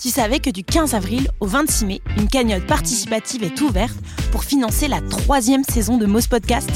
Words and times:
Tu 0.00 0.08
savais 0.08 0.38
que 0.38 0.50
du 0.50 0.64
15 0.64 0.94
avril 0.94 1.28
au 1.40 1.46
26 1.46 1.84
mai, 1.84 2.00
une 2.16 2.28
cagnotte 2.28 2.66
participative 2.66 3.42
est 3.42 3.60
ouverte 3.60 3.96
pour 4.32 4.44
financer 4.44 4.88
la 4.88 5.00
troisième 5.00 5.64
saison 5.64 5.98
de 5.98 6.06
Moz 6.06 6.26
Podcast? 6.26 6.70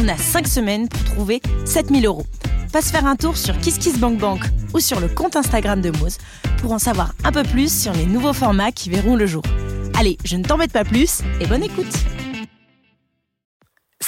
On 0.00 0.08
a 0.08 0.16
5 0.16 0.46
semaines 0.46 0.88
pour 0.88 1.04
trouver 1.04 1.40
7000 1.64 2.04
euros. 2.06 2.26
Passe 2.72 2.90
faire 2.90 3.06
un 3.06 3.16
tour 3.16 3.36
sur 3.36 3.56
KissKissBankBank 3.58 4.42
ou 4.74 4.80
sur 4.80 5.00
le 5.00 5.08
compte 5.08 5.36
Instagram 5.36 5.80
de 5.80 5.90
Moz 5.98 6.18
pour 6.60 6.72
en 6.72 6.78
savoir 6.78 7.14
un 7.24 7.32
peu 7.32 7.44
plus 7.44 7.72
sur 7.72 7.92
les 7.92 8.06
nouveaux 8.06 8.34
formats 8.34 8.72
qui 8.72 8.90
verront 8.90 9.16
le 9.16 9.26
jour. 9.26 9.42
Allez, 9.98 10.18
je 10.24 10.36
ne 10.36 10.44
t'embête 10.44 10.72
pas 10.72 10.84
plus 10.84 11.20
et 11.40 11.46
bonne 11.46 11.62
écoute 11.62 11.86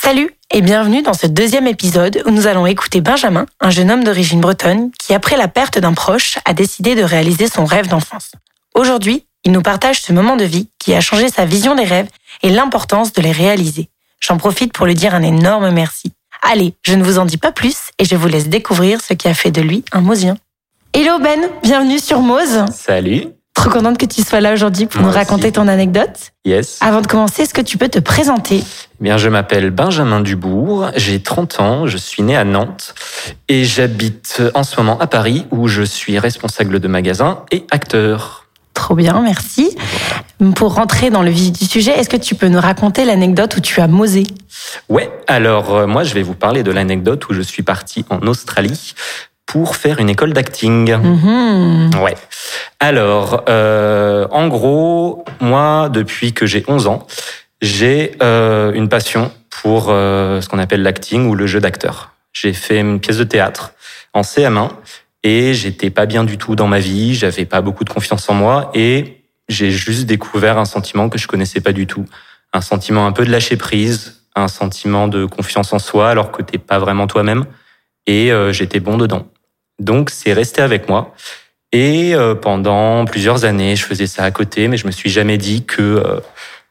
Salut 0.09 0.31
et 0.51 0.63
bienvenue 0.63 1.03
dans 1.03 1.13
ce 1.13 1.27
deuxième 1.27 1.67
épisode 1.67 2.23
où 2.25 2.31
nous 2.31 2.47
allons 2.47 2.65
écouter 2.65 3.03
Benjamin, 3.03 3.45
un 3.61 3.69
jeune 3.69 3.91
homme 3.91 4.05
d'origine 4.05 4.41
bretonne 4.41 4.91
qui, 4.99 5.13
après 5.13 5.37
la 5.37 5.49
perte 5.49 5.79
d'un 5.79 5.93
proche, 5.93 6.39
a 6.47 6.55
décidé 6.55 6.95
de 6.95 7.03
réaliser 7.03 7.47
son 7.47 7.67
rêve 7.67 7.89
d'enfance. 7.89 8.33
Aujourd'hui, 8.75 9.27
il 9.45 9.52
nous 9.52 9.61
partage 9.61 10.01
ce 10.01 10.15
moment 10.15 10.37
de 10.37 10.45
vie 10.45 10.71
qui 10.79 10.95
a 10.95 11.02
changé 11.02 11.29
sa 11.29 11.45
vision 11.45 11.75
des 11.75 11.85
rêves 11.85 12.09
et 12.43 12.49
l'importance 12.49 13.13
de 13.13 13.21
les 13.21 13.33
réaliser. 13.33 13.91
J'en 14.19 14.39
profite 14.39 14.73
pour 14.73 14.87
lui 14.87 14.95
dire 14.95 15.15
un 15.15 15.23
énorme 15.23 15.71
merci. 15.73 16.15
Allez, 16.41 16.73
je 16.87 16.95
ne 16.95 17.05
vous 17.05 17.19
en 17.19 17.27
dis 17.27 17.37
pas 17.37 17.52
plus 17.52 17.91
et 17.99 18.07
je 18.07 18.16
vous 18.16 18.29
laisse 18.29 18.49
découvrir 18.49 19.02
ce 19.02 19.13
qui 19.13 19.29
a 19.29 19.35
fait 19.35 19.51
de 19.51 19.61
lui 19.61 19.85
un 19.93 20.01
Mosien. 20.01 20.38
Hello 20.95 21.19
Ben, 21.19 21.51
bienvenue 21.63 21.99
sur 21.99 22.23
Mose. 22.23 22.65
Salut. 22.73 23.27
Trop 23.59 23.71
contente 23.71 23.98
que 23.98 24.07
tu 24.07 24.23
sois 24.23 24.41
là 24.41 24.53
aujourd'hui 24.53 24.87
pour 24.87 25.01
Moi 25.01 25.11
nous 25.11 25.17
raconter 25.17 25.45
aussi. 25.47 25.53
ton 25.53 25.66
anecdote. 25.69 26.30
Yes. 26.45 26.79
Avant 26.80 27.01
de 27.01 27.07
commencer, 27.09 27.43
est-ce 27.43 27.53
que 27.55 27.61
tu 27.61 27.77
peux 27.77 27.89
te 27.89 27.99
présenter? 27.99 28.62
Eh 28.62 29.03
Bien, 29.03 29.19
je 29.19 29.29
m'appelle 29.29 29.71
Benjamin 29.71 30.21
Dubourg, 30.21 30.91
j'ai 30.97 31.21
30 31.23 31.61
ans, 31.61 31.87
je 31.87 31.97
suis 31.97 32.23
né 32.23 32.37
à 32.37 32.45
Nantes 32.45 32.95
et 33.49 33.65
j'habite 33.65 34.41
en 34.55 34.63
ce 34.63 34.77
moment 34.80 34.99
à 35.01 35.07
Paris 35.09 35.47
où 35.51 35.66
je 35.69 35.83
suis 35.83 36.19
responsable 36.19 36.79
de 36.80 36.87
magasin 36.89 37.41
et 37.51 37.66
acteur. 37.71 38.45
Trop 38.75 38.95
bien, 38.95 39.21
merci. 39.23 39.77
Pour 40.54 40.75
rentrer 40.75 41.10
dans 41.10 41.23
le 41.25 41.30
vif 41.30 41.51
du 41.51 41.65
sujet, 41.65 41.91
est-ce 41.99 42.09
que 42.09 42.16
tu 42.16 42.37
peux 42.37 42.47
nous 42.47 42.60
raconter 42.60 43.04
l'anecdote 43.04 43.57
où 43.57 43.60
tu 43.60 43.80
as 43.80 43.88
mosé? 43.88 44.23
Ouais, 44.88 45.10
alors 45.27 45.75
euh, 45.75 45.87
moi 45.88 46.04
je 46.04 46.15
vais 46.15 46.23
vous 46.23 46.35
parler 46.37 46.63
de 46.63 46.71
l'anecdote 46.71 47.29
où 47.29 47.35
je 47.35 47.41
suis 47.43 47.65
parti 47.65 48.04
en 48.09 48.21
Australie 48.29 48.95
pour 49.49 49.77
faire 49.77 49.99
une 49.99 50.10
école 50.10 50.35
d'acting. 50.35 50.95
Mhm. 50.95 51.91
Ouais. 52.02 52.15
Alors, 52.80 53.45
euh, 53.49 54.29
en 54.30 54.46
gros, 54.46 55.24
moi, 55.41 55.88
depuis 55.88 56.32
que 56.35 56.46
j'ai 56.46 56.65
11 56.68 56.87
ans, 56.87 57.07
j'ai 57.63 58.13
euh, 58.23 58.73
une 58.73 58.88
passion 58.91 59.32
pour 59.49 59.87
euh, 59.88 60.43
ce 60.43 60.49
qu'on 60.49 60.59
appelle 60.59 60.82
l'acting 60.82 61.26
ou 61.26 61.35
le 61.35 61.46
jeu 61.46 61.60
d'acteur. 61.60 62.13
J'ai 62.32 62.52
fait 62.52 62.79
une 62.79 63.01
pièce 63.01 63.16
de 63.16 63.24
théâtre 63.24 63.73
en 64.12 64.21
CM1 64.21 64.69
et 65.25 65.54
j'étais 65.54 65.91
pas 65.91 66.04
bien 66.04 66.25
du 66.25 66.37
tout 66.37 66.54
dans 66.54 66.69
ma 66.69 66.78
vie, 66.78 67.15
j'avais 67.15 67.47
pas 67.47 67.62
beaucoup 67.62 67.84
de 67.84 67.91
confiance 67.91 68.28
en 68.28 68.34
moi 68.34 68.71
et 68.75 69.25
j'ai 69.49 69.71
juste 69.71 70.04
découvert 70.04 70.59
un 70.59 70.66
sentiment 70.66 71.09
que 71.09 71.19
je 71.19 71.26
connaissais 71.26 71.60
pas 71.60 71.72
du 71.72 71.87
tout, 71.87 72.04
un 72.53 72.60
sentiment 72.60 73.06
un 73.06 73.12
peu 73.12 73.25
de 73.25 73.31
lâcher 73.31 73.56
prise, 73.56 74.21
un 74.37 74.47
sentiment 74.47 75.09
de 75.09 75.25
confiance 75.25 75.72
en 75.72 75.78
soi 75.78 76.10
alors 76.10 76.31
que 76.31 76.43
t'es 76.43 76.59
pas 76.59 76.78
vraiment 76.78 77.06
toi-même 77.06 77.47
et 78.06 78.31
euh, 78.31 78.53
j'étais 78.53 78.81
bon 78.81 78.97
dedans. 78.97 79.26
Donc 79.78 80.10
c'est 80.10 80.32
resté 80.32 80.62
avec 80.62 80.88
moi. 80.88 81.15
Et 81.72 82.15
euh, 82.15 82.34
pendant 82.34 83.04
plusieurs 83.04 83.44
années, 83.44 83.76
je 83.76 83.84
faisais 83.84 84.06
ça 84.06 84.25
à 84.25 84.31
côté, 84.31 84.69
mais 84.69 84.76
je 84.76 84.87
me 84.87 84.93
suis 84.93 85.10
jamais 85.10 85.37
dit 85.38 85.65
que 85.66 85.82
euh, 85.82 86.20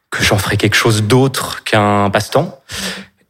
que 0.10 0.24
j'en 0.24 0.38
ferais 0.38 0.58
quelque 0.58 0.76
chose 0.76 1.04
d'autre 1.04 1.64
qu'un 1.64 2.10
passe-temps. 2.10 2.62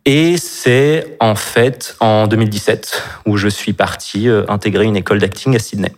Et 0.05 0.37
c'est 0.37 1.17
en 1.19 1.35
fait 1.35 1.97
en 1.99 2.27
2017 2.27 3.03
où 3.25 3.35
je 3.35 3.49
suis 3.49 3.73
parti 3.73 4.29
euh, 4.29 4.45
intégrer 4.47 4.85
une 4.85 4.95
école 4.95 5.19
d'acting 5.19 5.55
à 5.55 5.59
Sydney. 5.59 5.91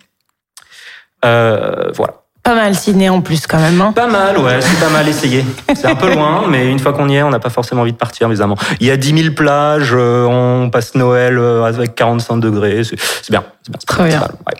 Euh, 1.23 1.91
voilà. 1.93 2.23
Pas 2.49 2.55
mal 2.55 2.73
Sydney 2.73 3.09
en 3.09 3.21
plus 3.21 3.45
quand 3.45 3.59
même. 3.59 3.79
hein. 3.79 3.91
Pas 3.93 4.07
mal, 4.07 4.35
ouais, 4.39 4.59
c'est 4.59 4.79
pas 4.83 4.89
mal 4.89 5.07
essayé. 5.07 5.45
C'est 5.75 5.85
un 5.85 5.93
peu 5.93 6.11
loin, 6.15 6.45
mais 6.49 6.67
une 6.71 6.79
fois 6.79 6.93
qu'on 6.93 7.07
y 7.07 7.15
est, 7.15 7.21
on 7.21 7.29
n'a 7.29 7.37
pas 7.37 7.51
forcément 7.51 7.81
envie 7.83 7.91
de 7.91 7.97
partir, 7.97 8.25
évidemment. 8.27 8.55
Il 8.79 8.87
y 8.87 8.89
a 8.89 8.97
10 8.97 9.21
000 9.21 9.35
plages, 9.35 9.91
euh, 9.93 10.25
on 10.25 10.71
passe 10.71 10.95
Noël 10.95 11.37
euh, 11.37 11.63
avec 11.65 11.93
45 11.93 12.37
degrés, 12.37 12.81
c'est 12.83 12.95
bien. 13.29 13.43
C'est 13.61 13.69
bien, 13.69 13.79
Trop 13.85 14.03
bien. 14.05 14.19
mal, 14.21 14.31
ouais. 14.47 14.53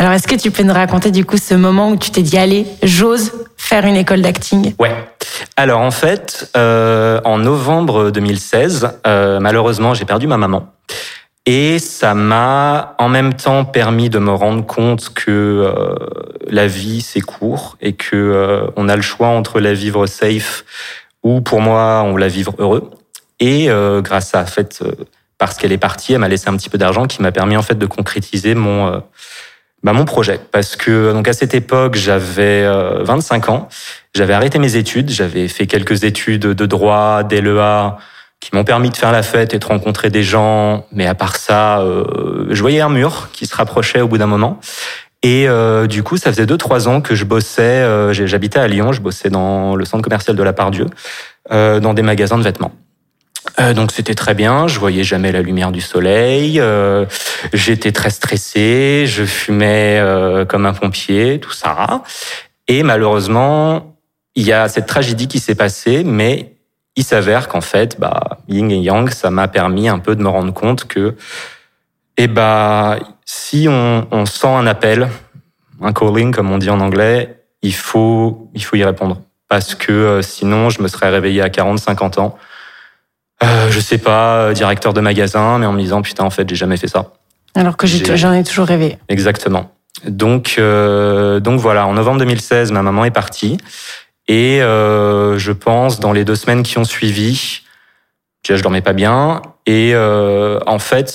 Alors 0.00 0.12
est-ce 0.12 0.26
que 0.26 0.34
tu 0.34 0.50
peux 0.50 0.64
nous 0.64 0.74
raconter 0.74 1.12
du 1.12 1.24
coup 1.24 1.36
ce 1.36 1.54
moment 1.54 1.90
où 1.90 1.96
tu 1.96 2.10
t'es 2.10 2.22
dit 2.22 2.36
allez, 2.36 2.66
j'ose 2.82 3.30
faire 3.56 3.86
une 3.86 3.94
école 3.94 4.22
d'acting? 4.22 4.74
Ouais. 4.80 4.92
Alors 5.56 5.82
en 5.82 5.92
fait, 5.92 6.50
euh, 6.56 7.20
en 7.24 7.38
novembre 7.38 8.10
2016, 8.10 8.88
euh, 9.06 9.38
malheureusement, 9.38 9.94
j'ai 9.94 10.04
perdu 10.04 10.26
ma 10.26 10.36
maman. 10.36 10.72
Et 11.48 11.78
ça 11.78 12.14
m'a 12.14 12.96
en 12.98 13.08
même 13.08 13.34
temps 13.34 13.64
permis 13.64 14.10
de 14.10 14.18
me 14.18 14.32
rendre 14.32 14.66
compte 14.66 15.14
que 15.14 15.30
euh, 15.30 15.94
la 16.48 16.66
vie 16.66 17.00
c'est 17.00 17.20
court 17.20 17.76
et 17.80 17.92
que 17.92 18.16
euh, 18.16 18.66
on 18.74 18.88
a 18.88 18.96
le 18.96 19.02
choix 19.02 19.28
entre 19.28 19.60
la 19.60 19.72
vivre 19.72 20.06
safe 20.06 20.64
ou 21.22 21.40
pour 21.40 21.60
moi 21.60 22.02
on 22.04 22.16
la 22.16 22.26
vivre 22.26 22.54
heureux. 22.58 22.90
Et 23.38 23.70
euh, 23.70 24.00
grâce 24.00 24.34
à 24.34 24.42
en 24.42 24.46
fait 24.46 24.80
euh, 24.82 24.92
parce 25.38 25.56
qu'elle 25.56 25.72
est 25.72 25.78
partie, 25.78 26.14
elle 26.14 26.18
m'a 26.18 26.28
laissé 26.28 26.48
un 26.48 26.56
petit 26.56 26.70
peu 26.70 26.78
d'argent 26.78 27.06
qui 27.06 27.22
m'a 27.22 27.30
permis 27.30 27.56
en 27.56 27.62
fait 27.62 27.76
de 27.76 27.86
concrétiser 27.86 28.54
mon 28.56 28.92
euh, 28.92 28.98
bah, 29.82 29.92
mon 29.92 30.04
projet. 30.04 30.40
Parce 30.50 30.74
que 30.74 31.12
donc 31.12 31.28
à 31.28 31.32
cette 31.32 31.54
époque 31.54 31.94
j'avais 31.94 32.64
euh, 32.64 33.04
25 33.04 33.48
ans, 33.50 33.68
j'avais 34.14 34.34
arrêté 34.34 34.58
mes 34.58 34.74
études, 34.74 35.10
j'avais 35.10 35.46
fait 35.46 35.66
quelques 35.66 36.02
études 36.02 36.42
de 36.42 36.66
droit, 36.66 37.22
d'LEA 37.22 37.98
qui 38.40 38.50
m'ont 38.54 38.64
permis 38.64 38.90
de 38.90 38.96
faire 38.96 39.12
la 39.12 39.22
fête 39.22 39.54
et 39.54 39.58
de 39.58 39.64
rencontrer 39.64 40.10
des 40.10 40.22
gens. 40.22 40.86
Mais 40.92 41.06
à 41.06 41.14
part 41.14 41.36
ça, 41.36 41.80
euh, 41.80 42.46
je 42.50 42.60
voyais 42.60 42.80
un 42.80 42.88
mur 42.88 43.28
qui 43.32 43.46
se 43.46 43.56
rapprochait 43.56 44.00
au 44.00 44.08
bout 44.08 44.18
d'un 44.18 44.26
moment. 44.26 44.60
Et 45.22 45.48
euh, 45.48 45.86
du 45.86 46.02
coup, 46.02 46.16
ça 46.18 46.30
faisait 46.30 46.46
deux 46.46 46.58
trois 46.58 46.86
ans 46.88 47.00
que 47.00 47.14
je 47.14 47.24
bossais. 47.24 47.62
euh, 47.62 48.12
J'habitais 48.12 48.58
à 48.60 48.68
Lyon, 48.68 48.92
je 48.92 49.00
bossais 49.00 49.30
dans 49.30 49.74
le 49.74 49.84
centre 49.84 50.02
commercial 50.04 50.36
de 50.36 50.42
la 50.42 50.52
Pardieu, 50.52 50.86
euh, 51.50 51.80
dans 51.80 51.94
des 51.94 52.02
magasins 52.02 52.38
de 52.38 52.42
vêtements. 52.44 52.72
Euh, 53.58 53.72
donc 53.74 53.90
c'était 53.92 54.14
très 54.14 54.34
bien. 54.34 54.68
Je 54.68 54.78
voyais 54.78 55.02
jamais 55.04 55.32
la 55.32 55.40
lumière 55.42 55.72
du 55.72 55.80
soleil. 55.80 56.60
euh, 56.60 57.06
J'étais 57.52 57.92
très 57.92 58.10
stressé. 58.10 59.04
Je 59.06 59.24
fumais 59.24 60.00
comme 60.48 60.66
un 60.66 60.74
pompier, 60.74 61.40
tout 61.40 61.52
ça. 61.52 62.02
Et 62.68 62.82
malheureusement, 62.82 63.96
il 64.34 64.44
y 64.44 64.52
a 64.52 64.68
cette 64.68 64.86
tragédie 64.86 65.28
qui 65.28 65.38
s'est 65.38 65.54
passée, 65.54 66.04
mais 66.04 66.55
il 66.96 67.04
s'avère 67.04 67.48
qu'en 67.48 67.60
fait, 67.60 68.00
bah, 68.00 68.38
yin 68.48 68.70
et 68.70 68.78
yang, 68.78 69.10
ça 69.10 69.30
m'a 69.30 69.48
permis 69.48 69.88
un 69.88 69.98
peu 69.98 70.16
de 70.16 70.22
me 70.22 70.28
rendre 70.28 70.52
compte 70.52 70.86
que, 70.86 71.14
eh 72.16 72.26
bah, 72.26 72.98
si 73.24 73.66
on, 73.68 74.06
on 74.10 74.26
sent 74.26 74.48
un 74.48 74.66
appel, 74.66 75.08
un 75.82 75.92
calling 75.92 76.32
comme 76.32 76.50
on 76.50 76.58
dit 76.58 76.70
en 76.70 76.80
anglais, 76.80 77.42
il 77.62 77.74
faut, 77.74 78.50
il 78.54 78.64
faut 78.64 78.76
y 78.76 78.84
répondre. 78.84 79.20
Parce 79.48 79.74
que 79.74 79.92
euh, 79.92 80.22
sinon, 80.22 80.70
je 80.70 80.82
me 80.82 80.88
serais 80.88 81.10
réveillé 81.10 81.42
à 81.42 81.50
40, 81.50 81.78
50 81.78 82.18
ans, 82.18 82.38
euh, 83.42 83.70
je 83.70 83.80
sais 83.80 83.98
pas, 83.98 84.36
euh, 84.36 84.52
directeur 84.54 84.94
de 84.94 85.00
magasin, 85.00 85.58
mais 85.58 85.66
en 85.66 85.72
me 85.72 85.80
disant, 85.80 86.02
putain, 86.02 86.24
en 86.24 86.30
fait, 86.30 86.48
j'ai 86.48 86.56
jamais 86.56 86.76
fait 86.76 86.88
ça. 86.88 87.12
Alors 87.54 87.76
que 87.76 87.86
j'en 87.86 88.32
ai 88.32 88.44
toujours 88.44 88.66
rêvé. 88.66 88.98
Exactement. 89.08 89.72
Donc, 90.06 90.56
euh, 90.58 91.40
donc 91.40 91.60
voilà, 91.60 91.86
en 91.86 91.94
novembre 91.94 92.18
2016, 92.18 92.72
ma 92.72 92.82
maman 92.82 93.04
est 93.04 93.10
partie. 93.10 93.58
Et 94.28 94.60
euh, 94.62 95.38
je 95.38 95.52
pense, 95.52 96.00
dans 96.00 96.12
les 96.12 96.24
deux 96.24 96.34
semaines 96.34 96.62
qui 96.62 96.78
ont 96.78 96.84
suivi, 96.84 97.62
déjà, 98.42 98.56
je 98.56 98.62
dormais 98.62 98.82
pas 98.82 98.92
bien. 98.92 99.42
Et 99.66 99.92
euh, 99.94 100.58
en 100.66 100.78
fait, 100.78 101.14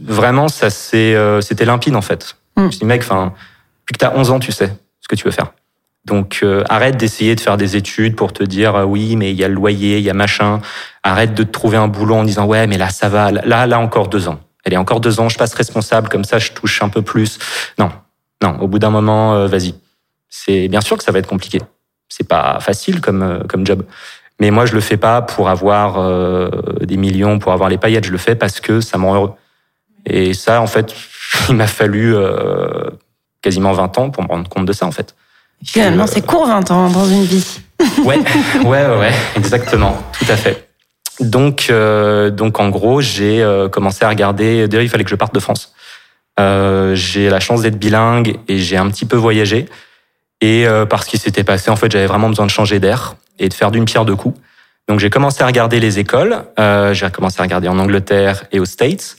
vraiment, 0.00 0.48
ça 0.48 0.70
c'est, 0.70 1.14
euh, 1.14 1.40
c'était 1.40 1.64
limpide 1.64 1.96
en 1.96 2.02
fait. 2.02 2.36
Mm. 2.56 2.60
Je 2.60 2.66
me 2.66 2.70
suis 2.70 2.78
dit, 2.80 2.86
mec, 2.86 3.02
enfin, 3.02 3.34
depuis 3.82 3.94
que 3.94 3.98
t'as 3.98 4.14
11 4.14 4.30
ans, 4.30 4.38
tu 4.38 4.52
sais 4.52 4.72
ce 5.00 5.08
que 5.08 5.16
tu 5.16 5.24
veux 5.24 5.30
faire. 5.30 5.52
Donc, 6.04 6.40
euh, 6.42 6.62
arrête 6.68 6.96
d'essayer 6.96 7.34
de 7.34 7.40
faire 7.40 7.56
des 7.56 7.76
études 7.76 8.14
pour 8.14 8.32
te 8.32 8.44
dire, 8.44 8.74
euh, 8.74 8.84
oui, 8.84 9.16
mais 9.16 9.30
il 9.30 9.36
y 9.36 9.44
a 9.44 9.48
le 9.48 9.54
loyer, 9.54 9.98
il 9.98 10.04
y 10.04 10.10
a 10.10 10.14
machin. 10.14 10.60
Arrête 11.02 11.34
de 11.34 11.42
te 11.42 11.50
trouver 11.50 11.78
un 11.78 11.88
boulot 11.88 12.16
en 12.16 12.24
disant, 12.24 12.44
ouais, 12.44 12.66
mais 12.66 12.76
là, 12.76 12.90
ça 12.90 13.08
va. 13.08 13.30
Là, 13.30 13.66
là, 13.66 13.78
encore 13.78 14.08
deux 14.08 14.28
ans. 14.28 14.38
Elle 14.64 14.74
est 14.74 14.78
encore 14.78 15.00
deux 15.00 15.20
ans, 15.20 15.28
je 15.28 15.36
passe 15.38 15.54
responsable, 15.54 16.08
comme 16.08 16.24
ça, 16.24 16.38
je 16.38 16.52
touche 16.52 16.82
un 16.82 16.88
peu 16.88 17.02
plus. 17.02 17.38
Non, 17.78 17.90
non, 18.42 18.58
au 18.60 18.68
bout 18.68 18.78
d'un 18.78 18.90
moment, 18.90 19.34
euh, 19.34 19.46
vas-y. 19.46 19.74
C'est 20.28 20.68
bien 20.68 20.80
sûr 20.80 20.96
que 20.96 21.04
ça 21.04 21.12
va 21.12 21.18
être 21.18 21.26
compliqué. 21.26 21.60
C'est 22.08 22.28
pas 22.28 22.58
facile 22.60 23.00
comme 23.00 23.22
euh, 23.22 23.38
comme 23.48 23.66
job. 23.66 23.82
Mais 24.40 24.50
moi, 24.50 24.66
je 24.66 24.74
le 24.74 24.80
fais 24.80 24.96
pas 24.96 25.22
pour 25.22 25.48
avoir 25.48 25.98
euh, 25.98 26.48
des 26.80 26.96
millions, 26.96 27.38
pour 27.38 27.52
avoir 27.52 27.68
les 27.68 27.78
paillettes. 27.78 28.04
Je 28.06 28.10
le 28.12 28.18
fais 28.18 28.34
parce 28.34 28.60
que 28.60 28.80
ça 28.80 28.98
me 28.98 29.04
rend 29.04 29.14
heureux. 29.14 29.32
Et 30.06 30.34
ça, 30.34 30.60
en 30.60 30.66
fait, 30.66 30.94
il 31.48 31.54
m'a 31.54 31.66
fallu 31.66 32.14
euh, 32.14 32.90
quasiment 33.42 33.72
20 33.72 33.98
ans 33.98 34.10
pour 34.10 34.22
me 34.22 34.28
rendre 34.28 34.48
compte 34.48 34.66
de 34.66 34.72
ça, 34.72 34.86
en 34.86 34.90
fait. 34.90 35.14
Finalement, 35.64 36.04
Euh, 36.04 36.08
c'est 36.10 36.26
court 36.26 36.46
20 36.46 36.70
ans 36.72 36.90
dans 36.90 37.06
une 37.06 37.24
vie. 37.24 37.60
Ouais, 38.04 38.18
ouais, 38.64 38.86
ouais, 38.86 38.98
ouais, 38.98 39.12
exactement, 39.36 39.96
tout 40.18 40.26
à 40.28 40.36
fait. 40.36 40.68
Donc, 41.20 41.68
euh, 41.70 42.30
donc 42.30 42.58
en 42.58 42.68
gros, 42.70 43.00
j'ai 43.00 43.42
euh, 43.42 43.68
commencé 43.68 44.04
à 44.04 44.08
regarder. 44.08 44.66
D'ailleurs, 44.66 44.82
il 44.84 44.88
fallait 44.88 45.04
que 45.04 45.10
je 45.10 45.14
parte 45.14 45.34
de 45.34 45.40
France. 45.40 45.72
Euh, 46.40 46.94
j'ai 46.96 47.30
la 47.30 47.38
chance 47.38 47.62
d'être 47.62 47.78
bilingue 47.78 48.36
et 48.48 48.58
j'ai 48.58 48.76
un 48.76 48.88
petit 48.88 49.04
peu 49.04 49.16
voyagé. 49.16 49.66
Et 50.44 50.66
euh, 50.66 50.84
parce 50.84 51.06
qu'il 51.06 51.18
s'était 51.18 51.42
passé, 51.42 51.70
en 51.70 51.76
fait, 51.76 51.90
j'avais 51.90 52.04
vraiment 52.04 52.28
besoin 52.28 52.44
de 52.44 52.50
changer 52.50 52.78
d'air 52.78 53.16
et 53.38 53.48
de 53.48 53.54
faire 53.54 53.70
d'une 53.70 53.86
pierre 53.86 54.04
deux 54.04 54.14
coups. 54.14 54.38
Donc 54.88 55.00
j'ai 55.00 55.08
commencé 55.08 55.42
à 55.42 55.46
regarder 55.46 55.80
les 55.80 55.98
écoles. 55.98 56.44
Euh, 56.58 56.92
j'ai 56.92 57.08
commencé 57.10 57.40
à 57.40 57.44
regarder 57.44 57.68
en 57.68 57.78
Angleterre 57.78 58.44
et 58.52 58.60
aux 58.60 58.66
States. 58.66 59.16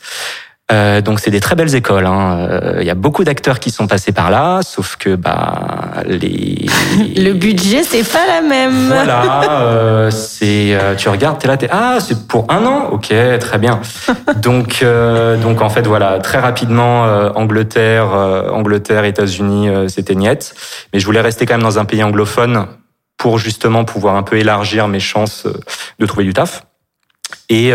Euh, 0.71 0.99
donc 1.01 1.19
c'est 1.19 1.29
des 1.29 1.39
très 1.39 1.55
belles 1.55 1.75
écoles. 1.75 2.07
Hein. 2.07 2.37
Euh, 2.39 2.77
il 2.81 2.87
y 2.87 2.89
a 2.89 2.95
beaucoup 2.95 3.23
d'acteurs 3.23 3.59
qui 3.59 3.69
sont 3.69 3.85
passés 3.85 4.11
par 4.11 4.31
là, 4.31 4.61
sauf 4.63 4.95
que 4.95 5.15
bah 5.15 6.01
les 6.07 6.65
le 7.15 7.33
budget 7.33 7.83
c'est 7.83 8.03
pas 8.03 8.25
la 8.25 8.41
même. 8.41 8.87
Voilà, 8.87 9.43
euh, 9.51 10.09
c'est 10.09 10.73
euh, 10.73 10.95
tu 10.95 11.07
regardes, 11.09 11.37
t'es 11.37 11.47
là, 11.47 11.57
t'es 11.57 11.69
ah 11.71 11.97
c'est 11.99 12.27
pour 12.27 12.47
un 12.49 12.65
an, 12.65 12.89
ok 12.91 13.13
très 13.39 13.59
bien. 13.59 13.79
donc 14.37 14.83
donc 15.41 15.61
en 15.61 15.69
fait 15.69 15.85
voilà 15.85 16.17
très 16.17 16.39
rapidement 16.39 17.03
Angleterre, 17.35 18.07
Angleterre, 18.51 19.05
États-Unis 19.05 19.69
c'était 19.87 20.15
niette, 20.15 20.55
mais 20.93 20.99
je 20.99 21.05
voulais 21.05 21.21
rester 21.21 21.45
quand 21.45 21.53
même 21.53 21.63
dans 21.63 21.77
un 21.77 21.85
pays 21.85 22.03
anglophone 22.03 22.65
pour 23.17 23.37
justement 23.37 23.85
pouvoir 23.85 24.15
un 24.15 24.23
peu 24.23 24.37
élargir 24.37 24.87
mes 24.87 24.99
chances 24.99 25.45
de 25.99 26.05
trouver 26.07 26.23
du 26.23 26.33
taf. 26.33 26.65
Et, 27.49 27.71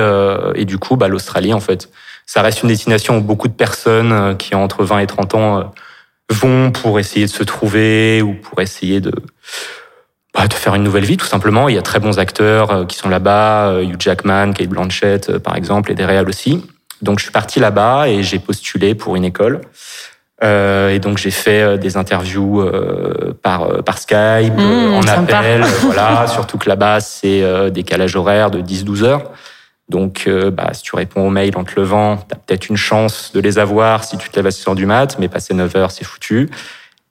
et 0.55 0.65
du 0.65 0.79
coup 0.79 0.97
bah 0.97 1.07
l'Australie 1.07 1.55
en 1.55 1.61
fait 1.61 1.89
ça 2.31 2.43
reste 2.43 2.63
une 2.63 2.69
destination 2.69 3.19
où 3.19 3.21
beaucoup 3.21 3.49
de 3.49 3.53
personnes 3.53 4.13
euh, 4.13 4.35
qui 4.35 4.55
ont 4.55 4.63
entre 4.63 4.85
20 4.85 5.01
et 5.01 5.07
30 5.09 5.35
ans 5.35 5.59
euh, 5.59 5.63
vont 6.31 6.71
pour 6.71 7.01
essayer 7.01 7.27
de 7.27 7.31
se 7.31 7.43
trouver 7.43 8.23
ou 8.23 8.35
pour 8.35 8.61
essayer 8.61 9.01
de 9.01 9.13
bah, 10.33 10.47
de 10.47 10.55
faire 10.55 10.77
une 10.77 10.85
nouvelle 10.85 11.05
vie 11.05 11.17
tout 11.17 11.27
simplement. 11.27 11.69
Il 11.69 11.75
y 11.75 11.79
a 11.79 11.83
très 11.83 11.99
bons 11.99 12.21
acteurs 12.21 12.71
euh, 12.71 12.85
qui 12.85 12.97
sont 12.97 13.09
là-bas, 13.09 13.83
Hugh 13.83 13.97
Jackman, 13.99 14.53
Kate 14.53 14.69
Blanchett 14.69 15.39
par 15.39 15.57
exemple, 15.57 15.91
et 15.91 15.97
des 15.97 16.05
réals 16.05 16.29
aussi. 16.29 16.65
Donc 17.03 17.19
je 17.19 17.25
suis 17.25 17.33
parti 17.33 17.59
là-bas 17.59 18.09
et 18.09 18.23
j'ai 18.23 18.39
postulé 18.39 18.95
pour 18.95 19.17
une 19.17 19.25
école. 19.25 19.63
Euh, 20.45 20.91
et 20.91 21.01
donc 21.01 21.19
j'ai 21.19 21.33
fait 21.33 21.79
des 21.79 21.97
interviews 21.97 22.61
euh, 22.61 23.37
par 23.43 23.83
par 23.83 23.99
Skype, 23.99 24.57
mmh, 24.57 24.95
en 24.95 25.03
appel, 25.03 25.65
voilà. 25.83 26.27
Surtout 26.33 26.59
que 26.59 26.69
là-bas 26.69 27.01
c'est 27.01 27.43
décalage 27.73 28.15
horaire 28.15 28.53
de 28.53 28.63
10-12 28.63 29.03
heures. 29.03 29.33
Donc, 29.91 30.25
euh, 30.29 30.53
bah, 30.53 30.71
si 30.73 30.83
tu 30.83 30.95
réponds 30.95 31.27
aux 31.27 31.31
mails 31.31 31.57
en 31.57 31.65
te 31.65 31.79
levant, 31.79 32.17
tu 32.17 32.33
as 32.33 32.37
peut-être 32.37 32.69
une 32.69 32.77
chance 32.77 33.33
de 33.35 33.41
les 33.41 33.59
avoir 33.59 34.05
si 34.05 34.17
tu 34.17 34.31
te 34.31 34.37
lèves 34.37 34.47
à 34.47 34.53
6 34.53 34.69
heures 34.69 34.75
du 34.77 34.87
mat, 34.87 35.19
mais 35.19 35.29
passer 35.29 35.53
9 35.53 35.77
heures, 35.77 35.91
c'est 35.91 36.05
foutu. 36.05 36.49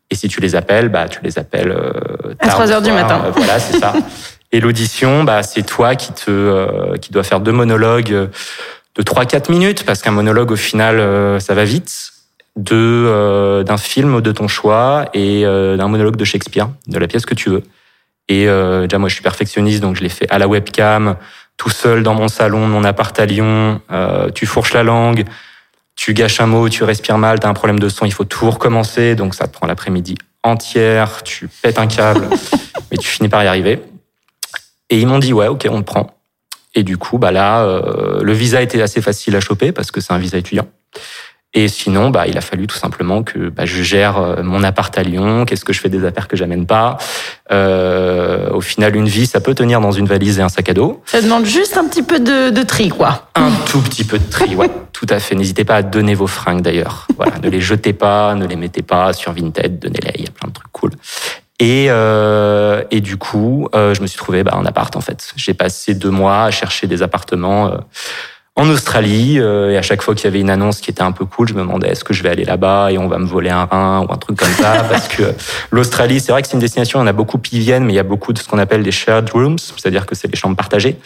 Et 0.09 0.15
si 0.15 0.29
tu 0.29 0.39
les 0.39 0.55
appelles, 0.55 0.87
bah, 0.87 1.09
tu 1.09 1.19
les 1.21 1.37
appelles 1.37 1.71
euh, 1.71 2.33
à 2.39 2.47
3 2.47 2.71
heures 2.71 2.81
du 2.81 2.93
matin. 2.93 3.21
Euh, 3.25 3.31
voilà, 3.31 3.59
c'est 3.59 3.77
ça. 3.77 3.93
Et 4.53 4.61
l'audition, 4.61 5.25
bah, 5.25 5.43
c'est 5.43 5.61
toi 5.63 5.95
qui 5.95 6.13
te, 6.13 6.97
qui 6.97 7.11
dois 7.11 7.23
faire 7.23 7.41
deux 7.41 7.51
monologues 7.51 8.09
de 8.09 9.03
3-4 9.03 9.51
minutes, 9.51 9.85
parce 9.85 10.01
qu'un 10.01 10.11
monologue, 10.11 10.49
au 10.49 10.55
final, 10.55 11.39
ça 11.39 11.53
va 11.53 11.65
vite, 11.65 12.13
de, 12.55 13.61
d'un 13.63 13.77
film 13.77 14.21
de 14.21 14.31
ton 14.31 14.47
choix 14.47 15.05
et 15.13 15.43
d'un 15.43 15.87
monologue 15.87 16.15
de 16.15 16.25
Shakespeare, 16.25 16.67
de 16.87 16.97
la 16.97 17.05
pièce 17.05 17.27
que 17.27 17.35
tu 17.35 17.51
veux. 17.51 17.61
Et 18.27 18.45
déjà, 18.45 18.97
moi, 18.97 19.07
je 19.07 19.13
suis 19.13 19.21
perfectionniste, 19.21 19.81
donc 19.81 19.97
je 19.97 20.01
l'ai 20.01 20.09
fait 20.09 20.27
à 20.31 20.39
la 20.39 20.47
webcam, 20.47 21.15
tout 21.59 21.69
seul 21.69 22.01
dans 22.01 22.15
mon 22.15 22.29
salon, 22.29 22.67
mon 22.67 22.83
appart 22.83 23.19
à 23.19 23.25
Lyon, 23.25 23.81
euh, 23.91 24.31
tu 24.31 24.47
fourches 24.47 24.73
la 24.73 24.81
langue, 24.81 25.25
tu 25.95 26.13
gâches 26.13 26.39
un 26.39 26.47
mot, 26.47 26.69
tu 26.69 26.85
respires 26.85 27.17
mal, 27.17 27.39
tu 27.39 27.45
as 27.45 27.49
un 27.49 27.53
problème 27.53 27.79
de 27.79 27.89
son, 27.89 28.05
il 28.05 28.13
faut 28.13 28.23
tout 28.23 28.49
recommencer, 28.49 29.13
donc 29.13 29.35
ça 29.35 29.45
te 29.45 29.53
prend 29.53 29.67
l'après-midi 29.67 30.15
entière, 30.41 31.21
tu 31.23 31.49
pètes 31.61 31.77
un 31.77 31.87
câble, 31.87 32.29
mais 32.91 32.97
tu 32.97 33.09
finis 33.09 33.27
par 33.27 33.43
y 33.43 33.47
arriver. 33.47 33.81
Et 34.89 34.99
ils 34.99 35.05
m'ont 35.05 35.19
dit 35.19 35.33
ouais, 35.33 35.47
ok, 35.47 35.67
on 35.69 35.81
te 35.81 35.85
prend. 35.85 36.15
Et 36.75 36.83
du 36.83 36.97
coup, 36.97 37.17
bah 37.17 37.31
là, 37.31 37.63
euh, 37.63 38.21
le 38.21 38.31
visa 38.31 38.61
était 38.61 38.81
assez 38.81 39.01
facile 39.01 39.35
à 39.35 39.41
choper 39.41 39.73
parce 39.73 39.91
que 39.91 39.99
c'est 39.99 40.13
un 40.13 40.17
visa 40.17 40.37
étudiant. 40.37 40.67
Et 41.55 41.67
sinon, 41.67 42.11
bah, 42.11 42.27
il 42.27 42.37
a 42.37 42.41
fallu 42.41 42.67
tout 42.67 42.75
simplement 42.75 43.23
que 43.23 43.49
bah, 43.49 43.65
je 43.65 43.81
gère 43.81 44.19
euh, 44.19 44.43
mon 44.43 44.63
appart 44.63 44.95
à 44.95 45.01
Lyon. 45.01 45.45
Qu'est-ce 45.45 45.65
que 45.65 45.73
je 45.73 45.79
fais 45.79 45.89
des 45.89 46.05
affaires 46.05 46.27
que 46.27 46.37
j'amène 46.37 46.67
pas 46.67 46.99
euh, 47.51 48.51
Au 48.51 48.61
final, 48.61 48.95
une 48.95 49.07
vie, 49.07 49.25
ça 49.25 49.39
peut 49.39 49.55
tenir 49.55 49.81
dans 49.81 49.91
une 49.91 50.05
valise 50.05 50.37
et 50.37 50.43
un 50.43 50.49
sac 50.49 50.69
à 50.69 50.75
dos. 50.75 51.01
Ça 51.05 51.23
demande 51.23 51.45
juste 51.45 51.75
un 51.75 51.87
petit 51.87 52.03
peu 52.03 52.19
de, 52.19 52.51
de 52.51 52.61
tri, 52.61 52.89
quoi. 52.89 53.29
Un 53.33 53.49
tout 53.65 53.81
petit 53.81 54.03
peu 54.03 54.19
de 54.19 54.29
tri, 54.29 54.55
ouais, 54.55 54.69
tout 54.93 55.07
à 55.09 55.17
fait. 55.17 55.33
N'hésitez 55.33 55.63
pas 55.63 55.77
à 55.77 55.81
donner 55.81 56.13
vos 56.13 56.27
fringues 56.27 56.61
d'ailleurs. 56.61 57.07
Voilà, 57.17 57.39
ne 57.39 57.49
les 57.49 57.61
jetez 57.61 57.93
pas, 57.93 58.35
ne 58.35 58.45
les 58.45 58.55
mettez 58.55 58.83
pas 58.83 59.13
sur 59.13 59.33
Vinted, 59.33 59.79
donnez-les. 59.79 60.11
Il 60.19 60.25
y 60.25 60.27
a 60.27 60.31
plein 60.31 60.49
de 60.49 60.53
trucs 60.53 60.71
cool. 60.71 60.91
Et, 61.57 61.87
euh, 61.89 62.83
et 62.91 63.01
du 63.01 63.17
coup, 63.17 63.67
euh, 63.73 63.95
je 63.95 64.01
me 64.01 64.07
suis 64.07 64.19
trouvé 64.19 64.43
bah, 64.43 64.53
un 64.55 64.65
appart 64.67 64.95
en 64.95 65.01
fait. 65.01 65.33
J'ai 65.35 65.55
passé 65.55 65.95
deux 65.95 66.11
mois 66.11 66.43
à 66.43 66.51
chercher 66.51 66.85
des 66.85 67.01
appartements. 67.01 67.73
Euh, 68.59 68.63
en 68.63 68.69
Australie. 68.69 69.39
Euh, 69.39 69.71
et 69.71 69.77
à 69.77 69.81
chaque 69.81 70.01
fois 70.01 70.15
qu'il 70.15 70.25
y 70.25 70.27
avait 70.27 70.39
une 70.39 70.49
annonce 70.49 70.81
qui 70.81 70.91
était 70.91 71.01
un 71.01 71.11
peu 71.11 71.25
cool, 71.25 71.47
je 71.47 71.53
me 71.53 71.61
demandais 71.61 71.89
est-ce 71.89 72.03
que 72.03 72.13
je 72.13 72.23
vais 72.23 72.29
aller 72.29 72.45
là-bas 72.45 72.91
et 72.91 72.97
on 72.97 73.07
va 73.07 73.17
me 73.17 73.25
voler 73.25 73.49
un 73.49 73.65
rein 73.65 74.01
ou 74.01 74.11
un 74.11 74.17
truc 74.17 74.37
comme 74.37 74.51
ça. 74.51 74.83
parce 74.89 75.07
que 75.07 75.33
l'Australie, 75.71 76.19
c'est 76.19 76.31
vrai 76.31 76.41
que 76.41 76.47
c'est 76.47 76.53
une 76.53 76.59
destination, 76.59 76.99
on 76.99 77.07
a 77.07 77.13
beaucoup 77.13 77.37
qui 77.37 77.59
viennent, 77.59 77.85
mais 77.85 77.93
il 77.93 77.97
y 77.97 77.99
a 77.99 78.03
beaucoup 78.03 78.33
de 78.33 78.39
ce 78.39 78.47
qu'on 78.47 78.59
appelle 78.59 78.83
des 78.83 78.91
shared 78.91 79.29
rooms, 79.29 79.57
c'est-à-dire 79.59 80.05
que 80.05 80.15
c'est 80.15 80.27
des 80.27 80.37
chambres 80.37 80.57
partagées. 80.57 80.97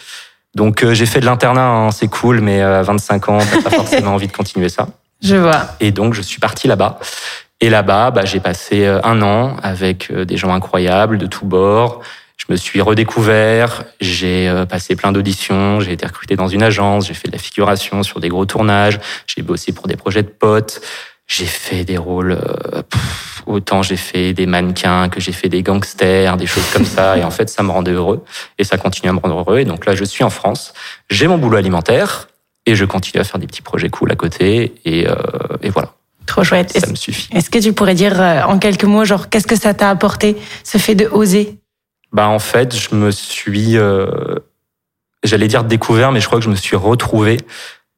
Donc 0.54 0.84
euh, 0.84 0.94
j'ai 0.94 1.06
fait 1.06 1.20
de 1.20 1.26
l'internat, 1.26 1.66
hein, 1.66 1.90
c'est 1.90 2.08
cool, 2.08 2.40
mais 2.40 2.62
à 2.62 2.82
25 2.82 3.28
ans, 3.28 3.38
t'as 3.38 3.62
pas 3.62 3.70
forcément 3.76 4.14
envie 4.14 4.28
de 4.28 4.32
continuer 4.32 4.68
ça. 4.68 4.88
Je 5.22 5.36
vois. 5.36 5.68
Et 5.80 5.90
donc 5.90 6.14
je 6.14 6.22
suis 6.22 6.38
parti 6.38 6.68
là-bas. 6.68 6.98
Et 7.60 7.70
là-bas, 7.70 8.10
bah, 8.10 8.24
j'ai 8.24 8.40
passé 8.40 8.84
euh, 8.84 9.00
un 9.04 9.22
an 9.22 9.56
avec 9.62 10.12
des 10.12 10.36
gens 10.36 10.52
incroyables 10.52 11.18
de 11.18 11.26
tous 11.26 11.46
bords. 11.46 12.02
Je 12.46 12.52
me 12.52 12.56
suis 12.56 12.82
redécouvert, 12.82 13.84
j'ai 14.00 14.48
euh, 14.48 14.66
passé 14.66 14.96
plein 14.96 15.12
d'auditions, 15.12 15.80
j'ai 15.80 15.92
été 15.92 16.04
recruté 16.04 16.36
dans 16.36 16.48
une 16.48 16.62
agence, 16.62 17.06
j'ai 17.06 17.14
fait 17.14 17.28
de 17.28 17.32
la 17.32 17.38
figuration 17.38 18.02
sur 18.02 18.20
des 18.20 18.28
gros 18.28 18.44
tournages, 18.44 19.00
j'ai 19.26 19.40
bossé 19.40 19.72
pour 19.72 19.86
des 19.88 19.96
projets 19.96 20.22
de 20.22 20.28
potes, 20.28 20.82
j'ai 21.26 21.46
fait 21.46 21.84
des 21.84 21.96
rôles, 21.96 22.32
euh, 22.32 22.82
autant 23.46 23.82
j'ai 23.82 23.96
fait 23.96 24.34
des 24.34 24.44
mannequins 24.44 25.08
que 25.08 25.20
j'ai 25.20 25.32
fait 25.32 25.48
des 25.48 25.62
gangsters, 25.62 26.36
des 26.36 26.46
choses 26.46 26.66
comme 26.70 26.84
ça, 26.84 27.16
et 27.16 27.24
en 27.24 27.30
fait 27.30 27.48
ça 27.48 27.62
me 27.62 27.70
rendait 27.70 27.92
heureux, 27.92 28.22
et 28.58 28.64
ça 28.64 28.76
continue 28.76 29.08
à 29.08 29.14
me 29.14 29.20
rendre 29.20 29.38
heureux, 29.38 29.60
et 29.60 29.64
donc 29.64 29.86
là 29.86 29.94
je 29.94 30.04
suis 30.04 30.22
en 30.22 30.30
France, 30.30 30.74
j'ai 31.08 31.26
mon 31.26 31.38
boulot 31.38 31.56
alimentaire, 31.56 32.28
et 32.66 32.74
je 32.74 32.84
continue 32.84 33.22
à 33.22 33.24
faire 33.24 33.40
des 33.40 33.46
petits 33.46 33.62
projets 33.62 33.88
cool 33.88 34.12
à 34.12 34.16
côté, 34.16 34.74
et, 34.84 35.08
euh, 35.08 35.14
et 35.62 35.70
voilà. 35.70 35.94
Trop 36.26 36.44
chouette. 36.44 36.78
Ça 36.78 36.86
me 36.88 36.94
suffit. 36.94 37.28
Est-ce 37.34 37.48
que 37.50 37.58
tu 37.58 37.72
pourrais 37.74 37.94
dire 37.94 38.18
en 38.48 38.58
quelques 38.58 38.84
mots, 38.84 39.04
genre, 39.04 39.28
qu'est-ce 39.28 39.46
que 39.46 39.56
ça 39.56 39.74
t'a 39.74 39.88
apporté, 39.90 40.36
ce 40.62 40.78
fait 40.78 40.94
de 40.94 41.06
oser? 41.06 41.58
Bah 42.14 42.28
en 42.28 42.38
fait, 42.38 42.76
je 42.76 42.94
me 42.94 43.10
suis, 43.10 43.76
euh, 43.76 44.36
j'allais 45.24 45.48
dire 45.48 45.64
découvert, 45.64 46.12
mais 46.12 46.20
je 46.20 46.26
crois 46.26 46.38
que 46.38 46.44
je 46.44 46.50
me 46.50 46.54
suis 46.54 46.76
retrouvé 46.76 47.40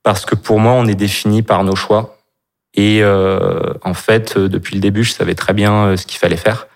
parce 0.03 0.25
que 0.25 0.35
pour 0.35 0.59
moi, 0.59 0.73
on 0.73 0.87
est 0.87 0.95
défini 0.95 1.43
par 1.43 1.63
nos 1.65 1.77
choix. 1.77 2.17
Et 2.73 3.03
euh, 3.03 3.75
en 3.83 3.93
fait, 3.93 4.37
euh, 4.37 4.49
depuis 4.49 4.75
le 4.75 4.81
début, 4.81 5.05
je 5.05 5.13
savais 5.13 5.35
très 5.35 5.53
bien 5.53 5.97
ce 5.97 6.07
qu'il 6.07 6.19
fallait 6.19 6.39
faire. 6.39 6.67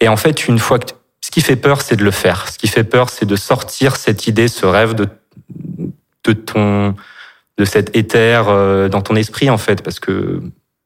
Et 0.00 0.08
en 0.08 0.16
fait, 0.16 0.48
une 0.48 0.58
fois 0.58 0.78
que 0.78 0.92
ce 1.20 1.30
qui 1.30 1.42
fait 1.42 1.56
peur, 1.56 1.82
c'est 1.82 1.96
de 1.96 2.04
le 2.04 2.10
faire. 2.10 2.48
Ce 2.48 2.56
qui 2.56 2.68
fait 2.68 2.84
peur, 2.84 3.10
c'est 3.10 3.26
de 3.26 3.36
sortir 3.36 3.96
cette 3.96 4.26
idée, 4.26 4.48
ce 4.48 4.66
rêve 4.66 4.94
de 4.94 5.08
de 6.24 6.32
ton 6.32 6.94
de 7.58 7.64
cet 7.64 7.94
éther 7.94 8.44
dans 8.88 9.02
ton 9.02 9.14
esprit 9.14 9.50
en 9.50 9.58
fait, 9.58 9.82
parce 9.82 10.00
que 10.00 10.40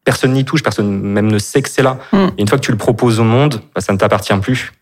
personne 0.04 0.32
n'y 0.32 0.44
touche, 0.44 0.62
personne 0.62 1.00
même 1.00 1.30
ne 1.30 1.38
sait 1.38 1.62
que 1.62 1.68
c'est 1.68 1.82
là. 1.82 1.98
Mm. 2.12 2.26
Et 2.38 2.42
une 2.42 2.48
fois 2.48 2.58
que 2.58 2.64
tu 2.64 2.72
le 2.72 2.76
proposes 2.76 3.20
au 3.20 3.24
monde, 3.24 3.60
bah, 3.74 3.80
ça 3.80 3.92
ne 3.92 3.98
t'appartient 3.98 4.36
plus 4.38 4.72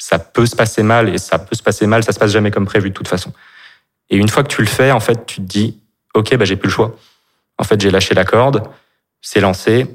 ça 0.00 0.18
peut 0.18 0.46
se 0.46 0.56
passer 0.56 0.82
mal 0.82 1.10
et 1.10 1.18
ça 1.18 1.38
peut 1.38 1.54
se 1.54 1.62
passer 1.62 1.86
mal, 1.86 2.02
ça 2.02 2.12
se 2.12 2.18
passe 2.18 2.32
jamais 2.32 2.50
comme 2.50 2.64
prévu 2.64 2.88
de 2.88 2.94
toute 2.94 3.06
façon. 3.06 3.32
Et 4.08 4.16
une 4.16 4.28
fois 4.28 4.42
que 4.42 4.48
tu 4.48 4.62
le 4.62 4.66
fais, 4.66 4.90
en 4.90 4.98
fait, 4.98 5.26
tu 5.26 5.36
te 5.36 5.46
dis, 5.46 5.78
ok, 6.14 6.36
bah 6.36 6.44
j'ai 6.46 6.56
plus 6.56 6.68
le 6.68 6.72
choix. 6.72 6.96
En 7.58 7.64
fait, 7.64 7.80
j'ai 7.80 7.90
lâché 7.90 8.14
la 8.14 8.24
corde, 8.24 8.62
c'est 9.20 9.40
lancé, 9.40 9.86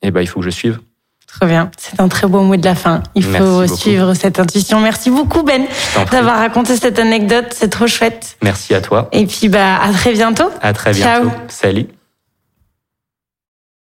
et 0.00 0.10
bah 0.10 0.22
il 0.22 0.26
faut 0.26 0.40
que 0.40 0.46
je 0.46 0.50
suive. 0.50 0.80
Très 1.26 1.46
bien, 1.46 1.70
c'est 1.78 2.00
un 2.00 2.08
très 2.08 2.26
beau 2.26 2.40
mot 2.42 2.56
de 2.56 2.64
la 2.64 2.74
fin. 2.74 3.02
Il 3.14 3.24
faut 3.24 3.66
suivre 3.66 4.14
cette 4.14 4.38
intuition. 4.38 4.80
Merci 4.80 5.10
beaucoup 5.10 5.42
Ben 5.42 5.66
d'avoir 6.10 6.38
raconté 6.38 6.76
cette 6.76 6.98
anecdote, 6.98 7.46
c'est 7.50 7.68
trop 7.70 7.86
chouette. 7.86 8.36
Merci 8.42 8.74
à 8.74 8.80
toi. 8.80 9.08
Et 9.12 9.26
puis 9.26 9.48
bah 9.48 9.76
à 9.76 9.92
très 9.92 10.12
bientôt. 10.12 10.50
À 10.60 10.72
très 10.72 10.92
bientôt. 10.92 11.30
Salut. 11.48 11.86